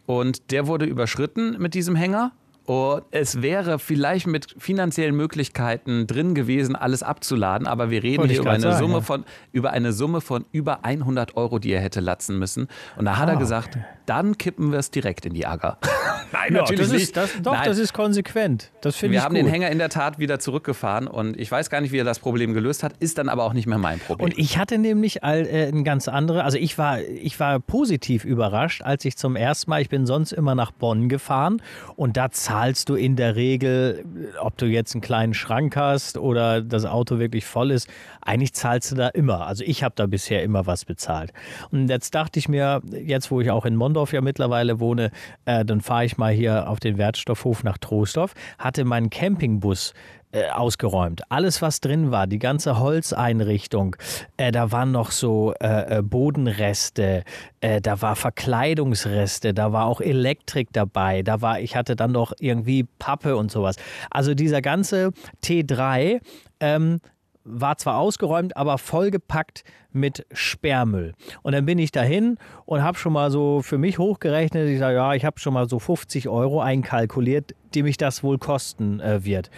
Und 0.07 0.49
der 0.51 0.65
wurde 0.65 0.85
überschritten 0.85 1.55
mit 1.59 1.75
diesem 1.75 1.95
Hänger. 1.95 2.31
Und 2.65 3.03
es 3.11 3.41
wäre 3.41 3.77
vielleicht 3.77 4.25
mit 4.25 4.55
finanziellen 4.57 5.15
Möglichkeiten 5.15 6.07
drin 6.07 6.33
gewesen, 6.33 6.75
alles 6.75 7.03
abzuladen, 7.03 7.67
aber 7.67 7.89
wir 7.89 8.03
reden 8.03 8.19
Wollte 8.19 8.33
hier 8.33 8.41
über 8.41 8.51
eine, 8.51 8.61
sagen, 8.61 8.77
Summe 8.77 8.93
ja. 8.95 9.01
von, 9.01 9.25
über 9.51 9.71
eine 9.71 9.91
Summe 9.91 10.21
von 10.21 10.45
über 10.51 10.85
100 10.85 11.35
Euro, 11.35 11.59
die 11.59 11.71
er 11.73 11.81
hätte 11.81 11.99
latzen 11.99 12.39
müssen. 12.39 12.67
Und 12.95 13.05
da 13.05 13.17
hat 13.17 13.27
Ah, 13.27 13.33
er 13.33 13.37
gesagt, 13.37 13.77
dann 14.05 14.37
kippen 14.37 14.71
wir 14.71 14.79
es 14.79 14.91
direkt 14.91 15.25
in 15.25 15.33
die 15.33 15.45
Agger. 15.45 15.77
Nein, 16.31 16.55
Ja, 16.55 16.63
das 16.63 16.91
ist, 16.91 17.15
das, 17.17 17.29
doch, 17.41 17.53
Nein. 17.53 17.63
das 17.65 17.77
ist 17.77 17.93
konsequent. 17.93 18.71
Das 18.81 18.95
finde 18.95 19.15
ich 19.15 19.21
wir 19.21 19.23
haben 19.25 19.35
gut. 19.35 19.43
den 19.43 19.47
Hänger 19.47 19.69
in 19.69 19.77
der 19.77 19.89
Tat 19.89 20.17
wieder 20.19 20.39
zurückgefahren 20.39 21.07
und 21.07 21.37
ich 21.39 21.51
weiß 21.51 21.69
gar 21.69 21.79
nicht, 21.81 21.91
wie 21.91 21.99
er 21.99 22.03
das 22.05 22.19
Problem 22.19 22.53
gelöst 22.53 22.83
hat, 22.83 22.93
ist 22.99 23.17
dann 23.17 23.29
aber 23.29 23.43
auch 23.43 23.53
nicht 23.53 23.67
mehr 23.67 23.77
mein 23.77 23.99
Problem. 23.99 24.25
Und 24.25 24.37
ich 24.37 24.57
hatte 24.57 24.77
nämlich 24.77 25.23
all, 25.23 25.45
äh, 25.45 25.67
ein 25.67 25.83
ganz 25.83 26.07
andere, 26.07 26.43
also 26.43 26.57
ich 26.57 26.77
war, 26.77 26.99
ich 27.01 27.39
war 27.39 27.59
positiv 27.59 28.25
überrascht, 28.25 28.81
als 28.83 29.05
ich 29.05 29.17
zum 29.17 29.35
ersten 29.35 29.69
Mal, 29.69 29.81
ich 29.81 29.89
bin 29.89 30.05
sonst 30.05 30.31
immer 30.31 30.55
nach 30.55 30.71
Bonn 30.71 31.07
gefahren 31.09 31.61
und 31.95 32.17
da 32.17 32.31
zahlst 32.53 32.87
du 32.87 32.93
in 32.93 33.15
der 33.15 33.35
Regel, 33.35 34.05
ob 34.39 34.57
du 34.59 34.67
jetzt 34.67 34.93
einen 34.93 35.01
kleinen 35.01 35.33
Schrank 35.33 35.75
hast 35.75 36.19
oder 36.19 36.61
das 36.61 36.85
Auto 36.85 37.17
wirklich 37.17 37.45
voll 37.45 37.71
ist, 37.71 37.89
eigentlich 38.21 38.53
zahlst 38.53 38.91
du 38.91 38.95
da 38.95 39.07
immer. 39.07 39.47
Also 39.47 39.63
ich 39.65 39.81
habe 39.83 39.95
da 39.95 40.05
bisher 40.05 40.43
immer 40.43 40.67
was 40.67 40.85
bezahlt. 40.85 41.33
Und 41.71 41.87
jetzt 41.89 42.13
dachte 42.13 42.37
ich 42.37 42.47
mir, 42.47 42.83
jetzt 42.91 43.31
wo 43.31 43.41
ich 43.41 43.49
auch 43.49 43.65
in 43.65 43.75
Mondorf 43.75 44.13
ja 44.13 44.21
mittlerweile 44.21 44.79
wohne, 44.79 45.09
äh, 45.45 45.65
dann 45.65 45.81
fahre 45.81 46.05
ich 46.05 46.19
mal 46.19 46.31
hier 46.31 46.69
auf 46.69 46.79
den 46.79 46.99
Wertstoffhof 46.99 47.63
nach 47.63 47.79
Troisdorf, 47.79 48.35
hatte 48.59 48.85
meinen 48.85 49.09
Campingbus 49.09 49.95
äh, 50.33 50.49
ausgeräumt. 50.49 51.21
Alles, 51.29 51.61
was 51.61 51.79
drin 51.79 52.11
war, 52.11 52.27
die 52.27 52.39
ganze 52.39 52.79
Holzeinrichtung, 52.79 53.95
äh, 54.37 54.51
da 54.51 54.71
waren 54.71 54.91
noch 54.91 55.11
so 55.11 55.53
äh, 55.61 55.99
äh, 55.99 56.01
Bodenreste, 56.01 57.23
äh, 57.61 57.79
da 57.81 58.01
war 58.01 58.15
Verkleidungsreste, 58.15 59.53
da 59.53 59.71
war 59.71 59.85
auch 59.85 60.01
Elektrik 60.01 60.69
dabei, 60.73 61.21
da 61.21 61.41
war, 61.41 61.59
ich 61.59 61.75
hatte 61.75 61.95
dann 61.95 62.11
noch 62.11 62.33
irgendwie 62.39 62.85
Pappe 62.97 63.35
und 63.35 63.51
sowas. 63.51 63.75
Also 64.09 64.33
dieser 64.33 64.61
ganze 64.61 65.11
T3 65.43 66.19
ähm, 66.59 66.99
war 67.45 67.77
zwar 67.77 67.97
ausgeräumt, 67.97 68.55
aber 68.55 68.77
vollgepackt 68.77 69.63
mit 69.91 70.25
Sperrmüll. 70.31 71.13
Und 71.41 71.53
dann 71.53 71.65
bin 71.65 71.77
ich 71.79 71.91
dahin 71.91 72.37
und 72.65 72.83
habe 72.83 72.97
schon 72.97 73.13
mal 73.13 73.31
so 73.31 73.61
für 73.61 73.77
mich 73.77 73.99
hochgerechnet. 73.99 74.69
Ich 74.69 74.79
sage, 74.79 74.95
ja, 74.95 75.13
ich 75.13 75.25
habe 75.25 75.39
schon 75.39 75.53
mal 75.53 75.69
so 75.69 75.79
50 75.79 76.29
Euro 76.29 76.61
einkalkuliert, 76.61 77.53
die 77.73 77.83
mich 77.83 77.97
das 77.97 78.23
wohl 78.23 78.37
kosten 78.37 78.99
äh, 78.99 79.23
wird. 79.25 79.49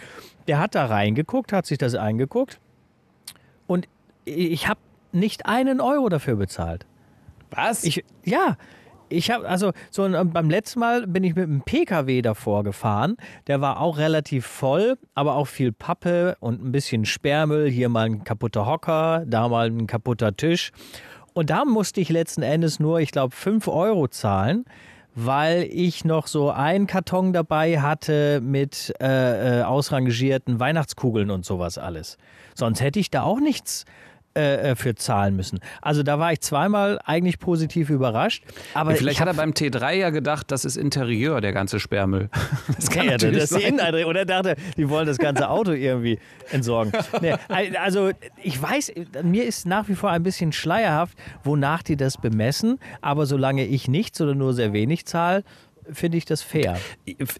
Der 0.48 0.58
hat 0.58 0.74
da 0.74 0.86
reingeguckt, 0.86 1.52
hat 1.52 1.66
sich 1.66 1.78
das 1.78 1.94
eingeguckt 1.94 2.60
und 3.66 3.88
ich 4.24 4.68
habe 4.68 4.80
nicht 5.12 5.46
einen 5.46 5.80
Euro 5.80 6.08
dafür 6.08 6.36
bezahlt. 6.36 6.86
Was? 7.50 7.84
Ich, 7.84 8.04
ja, 8.24 8.56
Ich 9.08 9.30
habe 9.30 9.48
also 9.48 9.72
so 9.90 10.02
ein, 10.02 10.32
beim 10.32 10.50
letzten 10.50 10.80
Mal 10.80 11.06
bin 11.06 11.22
ich 11.22 11.36
mit 11.36 11.44
einem 11.44 11.62
PKW 11.62 12.22
davor 12.22 12.64
gefahren. 12.64 13.16
Der 13.46 13.60
war 13.60 13.80
auch 13.80 13.98
relativ 13.98 14.46
voll, 14.46 14.98
aber 15.14 15.36
auch 15.36 15.46
viel 15.46 15.72
Pappe 15.72 16.36
und 16.40 16.64
ein 16.64 16.72
bisschen 16.72 17.04
Sperrmüll. 17.04 17.70
Hier 17.70 17.88
mal 17.88 18.06
ein 18.06 18.24
kaputter 18.24 18.66
Hocker, 18.66 19.24
da 19.26 19.48
mal 19.48 19.68
ein 19.68 19.86
kaputter 19.86 20.36
Tisch. 20.36 20.72
Und 21.34 21.50
da 21.50 21.64
musste 21.64 22.00
ich 22.00 22.08
letzten 22.08 22.42
Endes 22.42 22.80
nur, 22.80 22.98
ich 22.98 23.12
glaube, 23.12 23.34
5 23.34 23.68
Euro 23.68 24.08
zahlen, 24.08 24.64
weil 25.14 25.68
ich 25.70 26.04
noch 26.04 26.26
so 26.26 26.50
einen 26.50 26.86
Karton 26.86 27.32
dabei 27.32 27.80
hatte 27.80 28.40
mit 28.40 28.92
äh, 29.00 29.60
äh, 29.60 29.62
ausrangierten 29.62 30.58
Weihnachtskugeln 30.58 31.30
und 31.30 31.44
sowas 31.44 31.78
alles. 31.78 32.18
Sonst 32.54 32.80
hätte 32.80 32.98
ich 32.98 33.10
da 33.10 33.22
auch 33.22 33.38
nichts 33.38 33.84
äh, 34.36 34.72
äh, 34.72 34.76
für 34.76 34.94
zahlen 34.94 35.34
müssen. 35.34 35.60
Also 35.80 36.02
da 36.02 36.18
war 36.18 36.30
ich 36.30 36.40
zweimal 36.40 37.00
eigentlich 37.04 37.38
positiv 37.38 37.88
überrascht. 37.88 38.44
Aber 38.74 38.90
ja, 38.90 38.96
vielleicht 38.98 39.20
hat 39.20 39.28
er 39.28 39.34
beim 39.34 39.52
T3 39.52 39.94
ja 39.94 40.10
gedacht, 40.10 40.50
das 40.50 40.66
ist 40.66 40.76
Interieur, 40.76 41.40
der 41.40 41.52
ganze 41.52 41.80
Sperrmüll. 41.80 42.28
Das 42.76 42.90
kann 42.90 43.06
ja, 43.06 43.12
natürlich 43.12 43.38
das 43.38 43.50
sein. 43.50 43.80
Die 43.92 44.04
oder 44.04 44.24
dachte, 44.24 44.56
die 44.76 44.90
wollen 44.90 45.06
das 45.06 45.18
ganze 45.18 45.48
Auto 45.48 45.72
irgendwie 45.72 46.18
entsorgen. 46.50 46.92
Nee, 47.22 47.34
also 47.78 48.10
ich 48.42 48.60
weiß, 48.60 48.92
mir 49.22 49.44
ist 49.44 49.66
nach 49.66 49.88
wie 49.88 49.94
vor 49.94 50.10
ein 50.10 50.22
bisschen 50.22 50.52
schleierhaft, 50.52 51.16
wonach 51.44 51.82
die 51.82 51.96
das 51.96 52.18
bemessen. 52.18 52.78
Aber 53.00 53.24
solange 53.24 53.64
ich 53.64 53.88
nichts 53.88 54.20
oder 54.20 54.34
nur 54.34 54.52
sehr 54.52 54.72
wenig 54.72 55.06
zahle, 55.06 55.44
finde 55.90 56.18
ich 56.18 56.26
das 56.26 56.42
fair. 56.42 56.78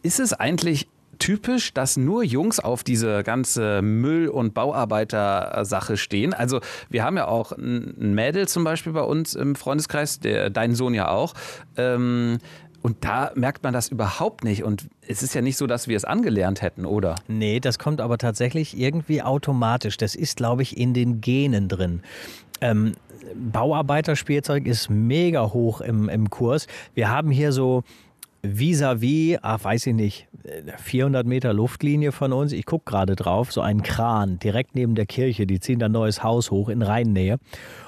Ist 0.02 0.20
es 0.20 0.32
eigentlich 0.32 0.88
typisch, 1.18 1.72
dass 1.74 1.96
nur 1.96 2.22
Jungs 2.22 2.60
auf 2.60 2.84
diese 2.84 3.22
ganze 3.22 3.82
Müll- 3.82 4.28
und 4.28 4.54
Bauarbeiter-Sache 4.54 5.96
stehen. 5.96 6.34
Also 6.34 6.60
wir 6.88 7.04
haben 7.04 7.16
ja 7.16 7.28
auch 7.28 7.52
ein 7.52 8.14
Mädel 8.14 8.48
zum 8.48 8.64
Beispiel 8.64 8.92
bei 8.92 9.02
uns 9.02 9.34
im 9.34 9.54
Freundeskreis, 9.54 10.20
der, 10.20 10.50
dein 10.50 10.74
Sohn 10.74 10.94
ja 10.94 11.08
auch. 11.08 11.34
Ähm, 11.76 12.38
und 12.82 13.04
da 13.04 13.32
merkt 13.34 13.64
man 13.64 13.72
das 13.72 13.88
überhaupt 13.88 14.44
nicht. 14.44 14.62
Und 14.62 14.88
es 15.08 15.22
ist 15.24 15.34
ja 15.34 15.42
nicht 15.42 15.56
so, 15.56 15.66
dass 15.66 15.88
wir 15.88 15.96
es 15.96 16.04
angelernt 16.04 16.62
hätten, 16.62 16.86
oder? 16.86 17.16
Nee, 17.26 17.58
das 17.58 17.80
kommt 17.80 18.00
aber 18.00 18.16
tatsächlich 18.16 18.78
irgendwie 18.78 19.22
automatisch. 19.22 19.96
Das 19.96 20.14
ist, 20.14 20.36
glaube 20.36 20.62
ich, 20.62 20.76
in 20.76 20.94
den 20.94 21.20
Genen 21.20 21.68
drin. 21.68 22.02
Ähm, 22.60 22.92
Bauarbeiterspielzeug 23.34 24.66
ist 24.66 24.88
mega 24.88 25.52
hoch 25.52 25.80
im, 25.80 26.08
im 26.08 26.30
Kurs. 26.30 26.68
Wir 26.94 27.10
haben 27.10 27.30
hier 27.30 27.50
so 27.50 27.82
vis-à-vis, 28.52 29.38
ach, 29.42 29.64
weiß 29.64 29.86
ich 29.88 29.94
nicht, 29.94 30.28
400 30.78 31.26
Meter 31.26 31.52
Luftlinie 31.52 32.12
von 32.12 32.32
uns. 32.32 32.52
Ich 32.52 32.66
gucke 32.66 32.84
gerade 32.90 33.16
drauf, 33.16 33.52
so 33.52 33.60
ein 33.60 33.82
Kran 33.82 34.38
direkt 34.38 34.74
neben 34.74 34.94
der 34.94 35.06
Kirche. 35.06 35.46
Die 35.46 35.60
ziehen 35.60 35.78
da 35.78 35.86
ein 35.86 35.92
neues 35.92 36.22
Haus 36.22 36.50
hoch 36.50 36.68
in 36.68 36.82
Rheinnähe. 36.82 37.38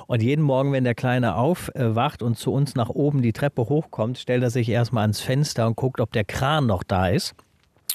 Und 0.07 0.23
jeden 0.23 0.43
Morgen, 0.43 0.73
wenn 0.73 0.85
der 0.85 0.95
Kleine 0.95 1.37
aufwacht 1.37 2.23
und 2.23 2.39
zu 2.39 2.53
uns 2.53 2.75
nach 2.75 2.89
oben 2.89 3.23
die 3.23 3.33
Treppe 3.33 3.63
hochkommt, 3.63 4.19
stellt 4.19 4.43
er 4.43 4.51
sich 4.51 4.69
erstmal 4.69 5.03
ans 5.03 5.21
Fenster 5.21 5.67
und 5.67 5.77
guckt, 5.77 6.01
ob 6.01 6.13
der 6.13 6.25
Kran 6.25 6.67
noch 6.67 6.83
da 6.83 7.09
ist. 7.09 7.35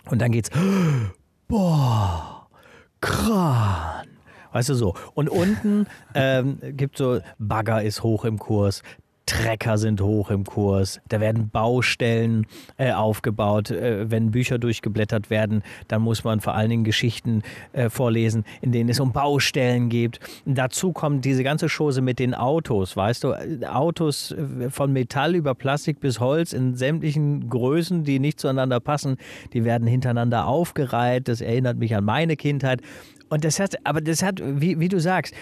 Und 0.09 0.21
dann 0.21 0.31
geht's, 0.31 0.49
boah, 1.47 2.47
Kran. 3.01 4.07
Weißt 4.53 4.69
du 4.69 4.75
so. 4.75 4.93
Und 5.15 5.29
unten 5.29 5.87
ähm, 6.13 6.59
gibt 6.61 6.97
so, 6.97 7.19
Bagger 7.39 7.81
ist 7.81 8.03
hoch 8.03 8.23
im 8.23 8.37
Kurs, 8.37 8.83
Trecker 9.25 9.77
sind 9.77 10.01
hoch 10.01 10.31
im 10.31 10.43
Kurs, 10.43 10.99
da 11.07 11.19
werden 11.21 11.49
Baustellen 11.49 12.45
äh, 12.77 12.91
aufgebaut. 12.91 13.71
Äh, 13.71 14.11
wenn 14.11 14.31
Bücher 14.31 14.59
durchgeblättert 14.59 15.29
werden, 15.29 15.63
dann 15.87 16.01
muss 16.01 16.23
man 16.23 16.41
vor 16.41 16.55
allen 16.55 16.69
Dingen 16.69 16.83
Geschichten 16.83 17.41
äh, 17.71 17.89
vorlesen, 17.89 18.43
in 18.61 18.71
denen 18.71 18.89
es 18.89 18.99
um 18.99 19.13
Baustellen 19.13 19.89
geht. 19.89 20.19
Dazu 20.45 20.91
kommt 20.91 21.23
diese 21.23 21.43
ganze 21.43 21.67
Chose 21.67 22.01
mit 22.01 22.19
den 22.19 22.33
Autos, 22.33 22.97
weißt 22.97 23.23
du, 23.23 23.33
Autos 23.69 24.31
äh, 24.31 24.69
von 24.69 24.91
Metall 24.91 25.35
über 25.35 25.55
Plastik 25.55 25.99
bis 26.01 26.19
Holz 26.19 26.51
in 26.51 26.75
sämtlichen 26.75 27.49
Größen, 27.49 28.03
die 28.03 28.19
nicht 28.19 28.39
zueinander 28.39 28.79
passen, 28.79 29.17
die 29.53 29.63
werden 29.63 29.87
hintereinander 29.87 30.47
aufgereiht. 30.47 31.27
Das 31.27 31.39
erinnert 31.39 31.77
mich 31.77 31.95
an 31.95 32.03
meine 32.03 32.35
Kindheit. 32.35 32.81
Und 33.29 33.45
das 33.45 33.59
hat, 33.59 33.75
aber 33.85 34.01
das 34.01 34.21
hat, 34.21 34.41
wie, 34.43 34.79
wie 34.79 34.89
du 34.89 34.99
sagst, 34.99 35.33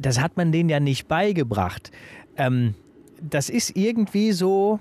das 0.00 0.20
hat 0.20 0.36
man 0.36 0.52
denen 0.52 0.68
ja 0.68 0.80
nicht 0.80 1.08
beigebracht. 1.08 1.90
Ähm, 2.36 2.74
das 3.20 3.50
ist 3.50 3.76
irgendwie 3.76 4.32
so 4.32 4.80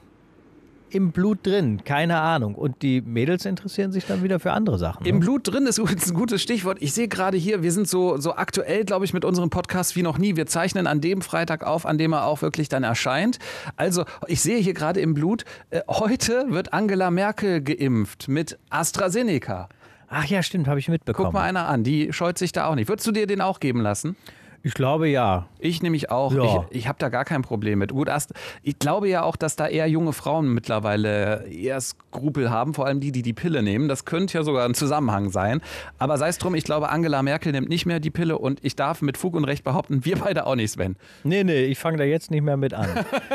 im 0.91 1.11
Blut 1.11 1.45
drin, 1.45 1.83
keine 1.83 2.19
Ahnung. 2.19 2.55
Und 2.55 2.81
die 2.81 3.01
Mädels 3.01 3.45
interessieren 3.45 3.91
sich 3.91 4.05
dann 4.05 4.23
wieder 4.23 4.39
für 4.39 4.51
andere 4.53 4.77
Sachen. 4.77 5.05
Im 5.05 5.19
ne? 5.19 5.21
Blut 5.21 5.47
drin 5.47 5.65
ist 5.67 5.77
übrigens 5.77 6.09
ein 6.09 6.13
gutes 6.13 6.41
Stichwort. 6.41 6.77
Ich 6.81 6.93
sehe 6.93 7.07
gerade 7.07 7.37
hier, 7.37 7.63
wir 7.63 7.71
sind 7.71 7.87
so, 7.87 8.17
so 8.17 8.35
aktuell, 8.35 8.85
glaube 8.85 9.05
ich, 9.05 9.13
mit 9.13 9.25
unserem 9.25 9.49
Podcast 9.49 9.95
wie 9.95 10.01
noch 10.01 10.17
nie. 10.17 10.35
Wir 10.35 10.45
zeichnen 10.45 10.87
an 10.87 11.01
dem 11.01 11.21
Freitag 11.21 11.63
auf, 11.63 11.85
an 11.85 11.97
dem 11.97 12.13
er 12.13 12.25
auch 12.25 12.41
wirklich 12.41 12.69
dann 12.69 12.83
erscheint. 12.83 13.39
Also, 13.75 14.05
ich 14.27 14.41
sehe 14.41 14.57
hier 14.57 14.73
gerade 14.73 14.99
im 14.99 15.13
Blut, 15.13 15.45
äh, 15.69 15.81
heute 15.87 16.45
wird 16.49 16.73
Angela 16.73 17.11
Merkel 17.11 17.61
geimpft 17.61 18.27
mit 18.27 18.57
AstraZeneca. 18.69 19.69
Ach 20.07 20.25
ja, 20.25 20.41
stimmt, 20.41 20.67
habe 20.67 20.79
ich 20.79 20.89
mitbekommen. 20.89 21.27
Guck 21.27 21.33
mal 21.33 21.43
einer 21.43 21.67
an, 21.67 21.83
die 21.83 22.11
scheut 22.13 22.39
sich 22.39 22.51
da 22.51 22.65
auch 22.65 22.75
nicht. 22.75 22.89
Würdest 22.89 23.05
du 23.05 23.11
dir 23.11 23.27
den 23.27 23.41
auch 23.41 23.59
geben 23.59 23.81
lassen? 23.81 24.15
Ich 24.63 24.73
glaube 24.73 25.07
ja. 25.07 25.47
Ich 25.59 25.81
nämlich 25.81 26.11
auch. 26.11 26.33
Ja. 26.33 26.65
Ich, 26.69 26.77
ich 26.77 26.87
habe 26.87 26.97
da 26.99 27.09
gar 27.09 27.25
kein 27.25 27.41
Problem 27.41 27.79
mit. 27.79 27.91
Gut, 27.91 28.07
erst, 28.07 28.33
ich 28.63 28.79
glaube 28.79 29.09
ja 29.09 29.23
auch, 29.23 29.35
dass 29.35 29.55
da 29.55 29.67
eher 29.67 29.87
junge 29.87 30.13
Frauen 30.13 30.53
mittlerweile 30.53 31.45
eher 31.47 31.79
Skrupel 31.81 32.49
haben, 32.49 32.73
vor 32.73 32.85
allem 32.85 32.99
die, 32.99 33.11
die 33.11 33.21
die 33.21 33.33
Pille 33.33 33.61
nehmen. 33.61 33.87
Das 33.87 34.05
könnte 34.05 34.37
ja 34.37 34.43
sogar 34.43 34.65
ein 34.65 34.73
Zusammenhang 34.73 35.29
sein. 35.29 35.61
Aber 35.97 36.17
sei 36.17 36.29
es 36.29 36.37
drum, 36.37 36.55
ich 36.55 36.63
glaube, 36.63 36.89
Angela 36.89 37.21
Merkel 37.23 37.51
nimmt 37.51 37.69
nicht 37.69 37.85
mehr 37.85 37.99
die 37.99 38.09
Pille 38.09 38.37
und 38.37 38.59
ich 38.63 38.75
darf 38.75 39.01
mit 39.01 39.17
Fug 39.17 39.35
und 39.35 39.45
Recht 39.45 39.63
behaupten, 39.63 40.05
wir 40.05 40.17
beide 40.17 40.45
auch 40.45 40.55
nicht, 40.55 40.71
Sven. 40.71 40.95
Nee, 41.23 41.43
nee, 41.43 41.65
ich 41.65 41.77
fange 41.77 41.97
da 41.97 42.03
jetzt 42.03 42.31
nicht 42.31 42.43
mehr 42.43 42.57
mit 42.57 42.73
an. 42.73 42.87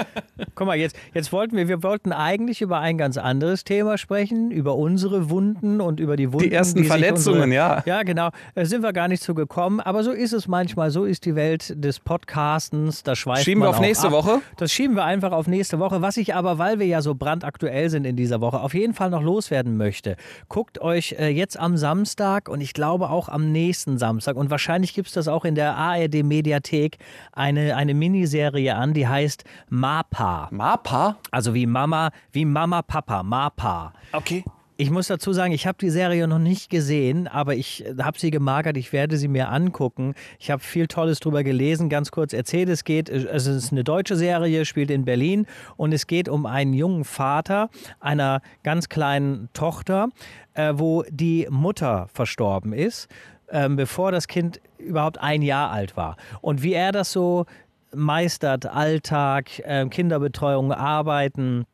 Guck 0.55 0.67
mal, 0.67 0.77
jetzt, 0.77 0.97
jetzt 1.15 1.33
wollten 1.33 1.57
wir, 1.57 1.69
wir 1.69 1.83
wollten 1.83 2.13
eigentlich 2.13 2.61
über 2.61 2.81
ein 2.81 2.99
ganz 2.99 3.17
anderes 3.17 3.65
Thema 3.65 3.99
sprechen, 3.99 4.51
über 4.51 4.77
unsere 4.77 5.31
Wunden 5.31 5.81
und 5.81 6.01
über 6.01 6.17
die 6.17 6.33
Wunden. 6.33 6.49
Die 6.49 6.55
ersten 6.55 6.83
die 6.83 6.89
Verletzungen, 6.89 7.43
unsere, 7.43 7.55
ja. 7.55 7.83
Ja, 7.87 8.03
genau. 8.03 8.31
Da 8.55 8.65
sind 8.65 8.83
wir 8.83 8.93
gar 8.93 9.09
nicht 9.09 9.23
so 9.23 9.35
gekommen. 9.35 9.81
Aber 9.81 10.03
so 10.03 10.11
ist 10.11 10.33
es 10.33 10.49
manchmal. 10.49 10.91
So 10.91 11.05
ist 11.05 11.14
die 11.21 11.35
Welt 11.35 11.73
des 11.77 12.01
Podcastens. 12.01 13.03
Das 13.03 13.19
schweift 13.19 13.45
Schieben 13.45 13.63
wir 13.63 13.69
auf 13.71 13.81
nächste 13.81 14.09
ab. 14.09 14.13
Woche? 14.13 14.41
Das 14.57 14.73
schieben 14.73 14.97
wir 14.97 15.05
einfach 15.05 15.33
auf 15.33 15.47
nächste 15.47 15.79
Woche. 15.79 16.03
Was 16.03 16.17
ich 16.17 16.35
aber, 16.35 16.59
weil 16.59 16.79
wir 16.79 16.87
ja 16.87 17.03
so 17.03 17.15
brandaktuell 17.15 17.91
sind 17.91 18.05
in 18.05 18.17
dieser 18.17 18.41
Woche, 18.41 18.61
auf 18.61 18.75
jeden 18.75 18.95
Fall 18.95 19.11
noch 19.11 19.23
loswerden 19.23 19.77
möchte. 19.77 20.17
Guckt 20.49 20.81
euch 20.81 21.17
äh, 21.19 21.29
jetzt 21.29 21.59
am 21.59 21.77
Samstag 21.77 22.49
und 22.49 22.61
ich 22.61 22.73
glaube 22.73 23.11
auch 23.11 23.29
am 23.29 23.53
nächsten 23.53 23.99
Samstag 23.99 24.37
und 24.37 24.51
wahrscheinlich 24.51 24.95
gibt 24.95 25.09
es 25.09 25.15
das 25.15 25.29
auch 25.29 25.45
in 25.45 25.55
der 25.55 25.77
ARD 25.77 26.23
Mediathek 26.23 26.99
eine, 27.33 27.77
eine 27.77 27.95
Miniserie 27.95 28.75
an, 28.75 28.95
die 28.95 29.09
heißt 29.09 29.45
MAPA. 29.69 30.49
MAPA? 30.51 31.17
Also 31.31 31.55
wie 31.55 31.67
Mama, 31.67 32.11
wie 32.33 32.45
Mama 32.45 32.83
Papa, 32.83 33.23
MAPA. 33.23 33.93
Okay. 34.13 34.45
Ich 34.77 34.91
muss 34.91 35.07
dazu 35.07 35.33
sagen, 35.33 35.53
ich 35.53 35.69
habe 35.69 35.79
die 35.81 35.91
Serie 35.91 36.27
noch 36.27 36.41
nicht 36.41 36.69
gesehen, 36.69 37.29
aber 37.29 37.55
ich 37.55 37.85
habe 37.97 38.19
sie 38.19 38.33
gemagert. 38.33 38.77
Ich 38.77 38.93
werde 38.93 39.17
sie 39.17 39.29
mir 39.29 39.49
angucken. 39.51 40.15
Ich 40.41 40.51
habe 40.51 40.61
viel 40.61 40.89
Tolles 40.89 41.21
drüber 41.21 41.45
gelesen. 41.45 41.89
Ganz 41.89 42.11
kurz 42.11 42.33
erzählt, 42.33 42.69
es 42.69 42.83
geht, 42.83 43.09
es 43.09 43.47
ist 43.47 43.71
eine 43.71 43.85
deutsche 43.85 44.17
Serie, 44.17 44.65
spielt 44.65 44.91
in 44.91 45.05
Berlin 45.05 45.47
und 45.77 45.93
es 45.93 46.09
geht 46.09 46.29
um 46.29 46.45
einen 46.45 46.73
jungen 46.73 47.05
Vater 47.05 47.71
einer 48.01 48.43
ganz 48.65 48.89
kleinen 48.89 49.49
Tochter, 49.53 50.09
äh, 50.55 50.73
wo 50.75 51.05
die 51.09 51.47
Mutter 51.51 52.09
verstorben 52.13 52.73
ist, 52.73 53.07
äh, 53.47 53.69
bevor 53.69 54.11
das 54.11 54.27
Kind 54.27 54.61
überhaupt 54.79 55.19
ein 55.19 55.43
Jahr 55.43 55.71
alt 55.71 55.97
war. 55.97 56.17
Und 56.41 56.65
wie 56.65 56.73
er 56.73 56.91
das 56.91 57.13
so 57.13 57.47
meistert, 57.95 58.67
Alltag, 58.67 59.61
äh, 59.61 59.87
Kinderbetreuung, 59.87 60.73
Arbeiten 60.73 61.65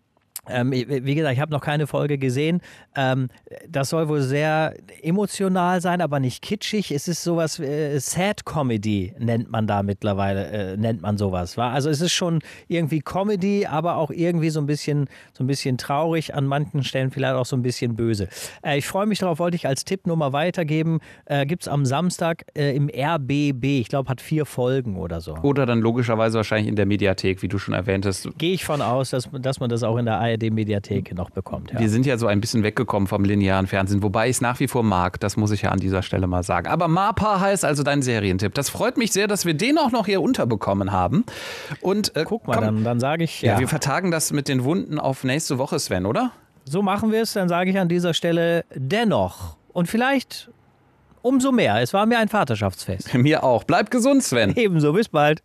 ähm, 0.52 0.72
wie 0.72 1.14
gesagt, 1.14 1.34
ich 1.34 1.40
habe 1.40 1.52
noch 1.52 1.60
keine 1.60 1.86
Folge 1.86 2.18
gesehen. 2.18 2.60
Ähm, 2.96 3.28
das 3.68 3.90
soll 3.90 4.08
wohl 4.08 4.22
sehr 4.22 4.74
emotional 5.02 5.80
sein, 5.80 6.00
aber 6.00 6.20
nicht 6.20 6.42
kitschig. 6.42 6.90
Es 6.90 7.08
ist 7.08 7.22
sowas, 7.22 7.58
äh, 7.58 7.98
Sad 7.98 8.44
Comedy 8.44 9.14
nennt 9.18 9.50
man 9.50 9.66
da 9.66 9.82
mittlerweile, 9.82 10.46
äh, 10.46 10.76
nennt 10.76 11.02
man 11.02 11.16
sowas. 11.18 11.56
Wa? 11.56 11.70
Also 11.70 11.90
es 11.90 12.00
ist 12.00 12.12
schon 12.12 12.40
irgendwie 12.68 13.00
Comedy, 13.00 13.66
aber 13.66 13.96
auch 13.96 14.10
irgendwie 14.10 14.50
so 14.50 14.60
ein 14.60 14.66
bisschen, 14.66 15.08
so 15.32 15.44
ein 15.44 15.46
bisschen 15.46 15.78
traurig, 15.78 16.34
an 16.34 16.46
manchen 16.46 16.84
Stellen 16.84 17.10
vielleicht 17.10 17.34
auch 17.34 17.46
so 17.46 17.56
ein 17.56 17.62
bisschen 17.62 17.96
böse. 17.96 18.28
Äh, 18.62 18.78
ich 18.78 18.86
freue 18.86 19.06
mich 19.06 19.18
darauf, 19.18 19.38
wollte 19.38 19.56
ich 19.56 19.66
als 19.66 19.84
Tipp 19.84 20.06
nur 20.06 20.16
mal 20.16 20.32
weitergeben. 20.32 21.00
Äh, 21.26 21.46
Gibt 21.46 21.62
es 21.62 21.68
am 21.68 21.84
Samstag 21.84 22.44
äh, 22.54 22.74
im 22.76 22.88
RBB, 22.88 23.64
ich 23.80 23.88
glaube, 23.88 24.08
hat 24.08 24.20
vier 24.20 24.46
Folgen 24.46 24.96
oder 24.96 25.20
so. 25.20 25.34
Oder 25.36 25.66
dann 25.66 25.80
logischerweise 25.80 26.36
wahrscheinlich 26.38 26.68
in 26.68 26.76
der 26.76 26.86
Mediathek, 26.86 27.42
wie 27.42 27.48
du 27.48 27.58
schon 27.58 27.74
erwähntest. 27.74 28.28
Gehe 28.38 28.52
ich 28.52 28.64
von 28.64 28.82
aus, 28.82 29.10
dass, 29.10 29.28
dass 29.32 29.60
man 29.60 29.70
das 29.70 29.82
auch 29.82 29.96
in 29.96 30.06
der 30.06 30.18
ARD 30.18 30.39
ARD-Mediathek 30.40 31.14
noch 31.14 31.30
bekommt. 31.30 31.72
Ja. 31.72 31.80
Wir 31.80 31.88
sind 31.88 32.06
ja 32.06 32.18
so 32.18 32.26
ein 32.26 32.40
bisschen 32.40 32.62
weggekommen 32.62 33.06
vom 33.06 33.24
linearen 33.24 33.66
Fernsehen, 33.66 34.02
wobei 34.02 34.28
ich 34.28 34.36
es 34.36 34.40
nach 34.40 34.60
wie 34.60 34.68
vor 34.68 34.82
mag, 34.82 35.20
das 35.20 35.36
muss 35.36 35.50
ich 35.50 35.62
ja 35.62 35.70
an 35.70 35.78
dieser 35.78 36.02
Stelle 36.02 36.26
mal 36.26 36.42
sagen. 36.42 36.68
Aber 36.68 36.88
MAPA 36.88 37.40
heißt 37.40 37.64
also 37.64 37.82
dein 37.82 38.02
Serientipp. 38.02 38.54
Das 38.54 38.68
freut 38.68 38.96
mich 38.96 39.12
sehr, 39.12 39.26
dass 39.26 39.44
wir 39.44 39.54
den 39.54 39.78
auch 39.78 39.92
noch 39.92 40.06
hier 40.06 40.20
unterbekommen 40.20 40.92
haben. 40.92 41.24
Und 41.80 42.16
äh, 42.16 42.24
guck 42.26 42.46
mal, 42.46 42.54
komm, 42.54 42.64
dann, 42.64 42.84
dann 42.84 43.00
sage 43.00 43.24
ich. 43.24 43.42
Ja, 43.42 43.54
ja, 43.54 43.58
wir 43.60 43.68
vertagen 43.68 44.10
das 44.10 44.32
mit 44.32 44.48
den 44.48 44.64
Wunden 44.64 44.98
auf 44.98 45.24
nächste 45.24 45.58
Woche, 45.58 45.78
Sven, 45.78 46.06
oder? 46.06 46.32
So 46.64 46.82
machen 46.82 47.12
wir 47.12 47.22
es. 47.22 47.32
Dann 47.32 47.48
sage 47.48 47.70
ich 47.70 47.78
an 47.78 47.88
dieser 47.88 48.14
Stelle 48.14 48.64
dennoch. 48.74 49.56
Und 49.72 49.86
vielleicht 49.86 50.50
umso 51.22 51.52
mehr. 51.52 51.80
Es 51.80 51.92
war 51.92 52.06
mir 52.06 52.18
ein 52.18 52.28
Vaterschaftsfest. 52.28 53.14
Mir 53.20 53.44
auch. 53.44 53.64
Bleib 53.64 53.90
gesund, 53.90 54.22
Sven. 54.22 54.54
Ebenso. 54.56 54.92
Bis 54.92 55.08
bald. 55.08 55.42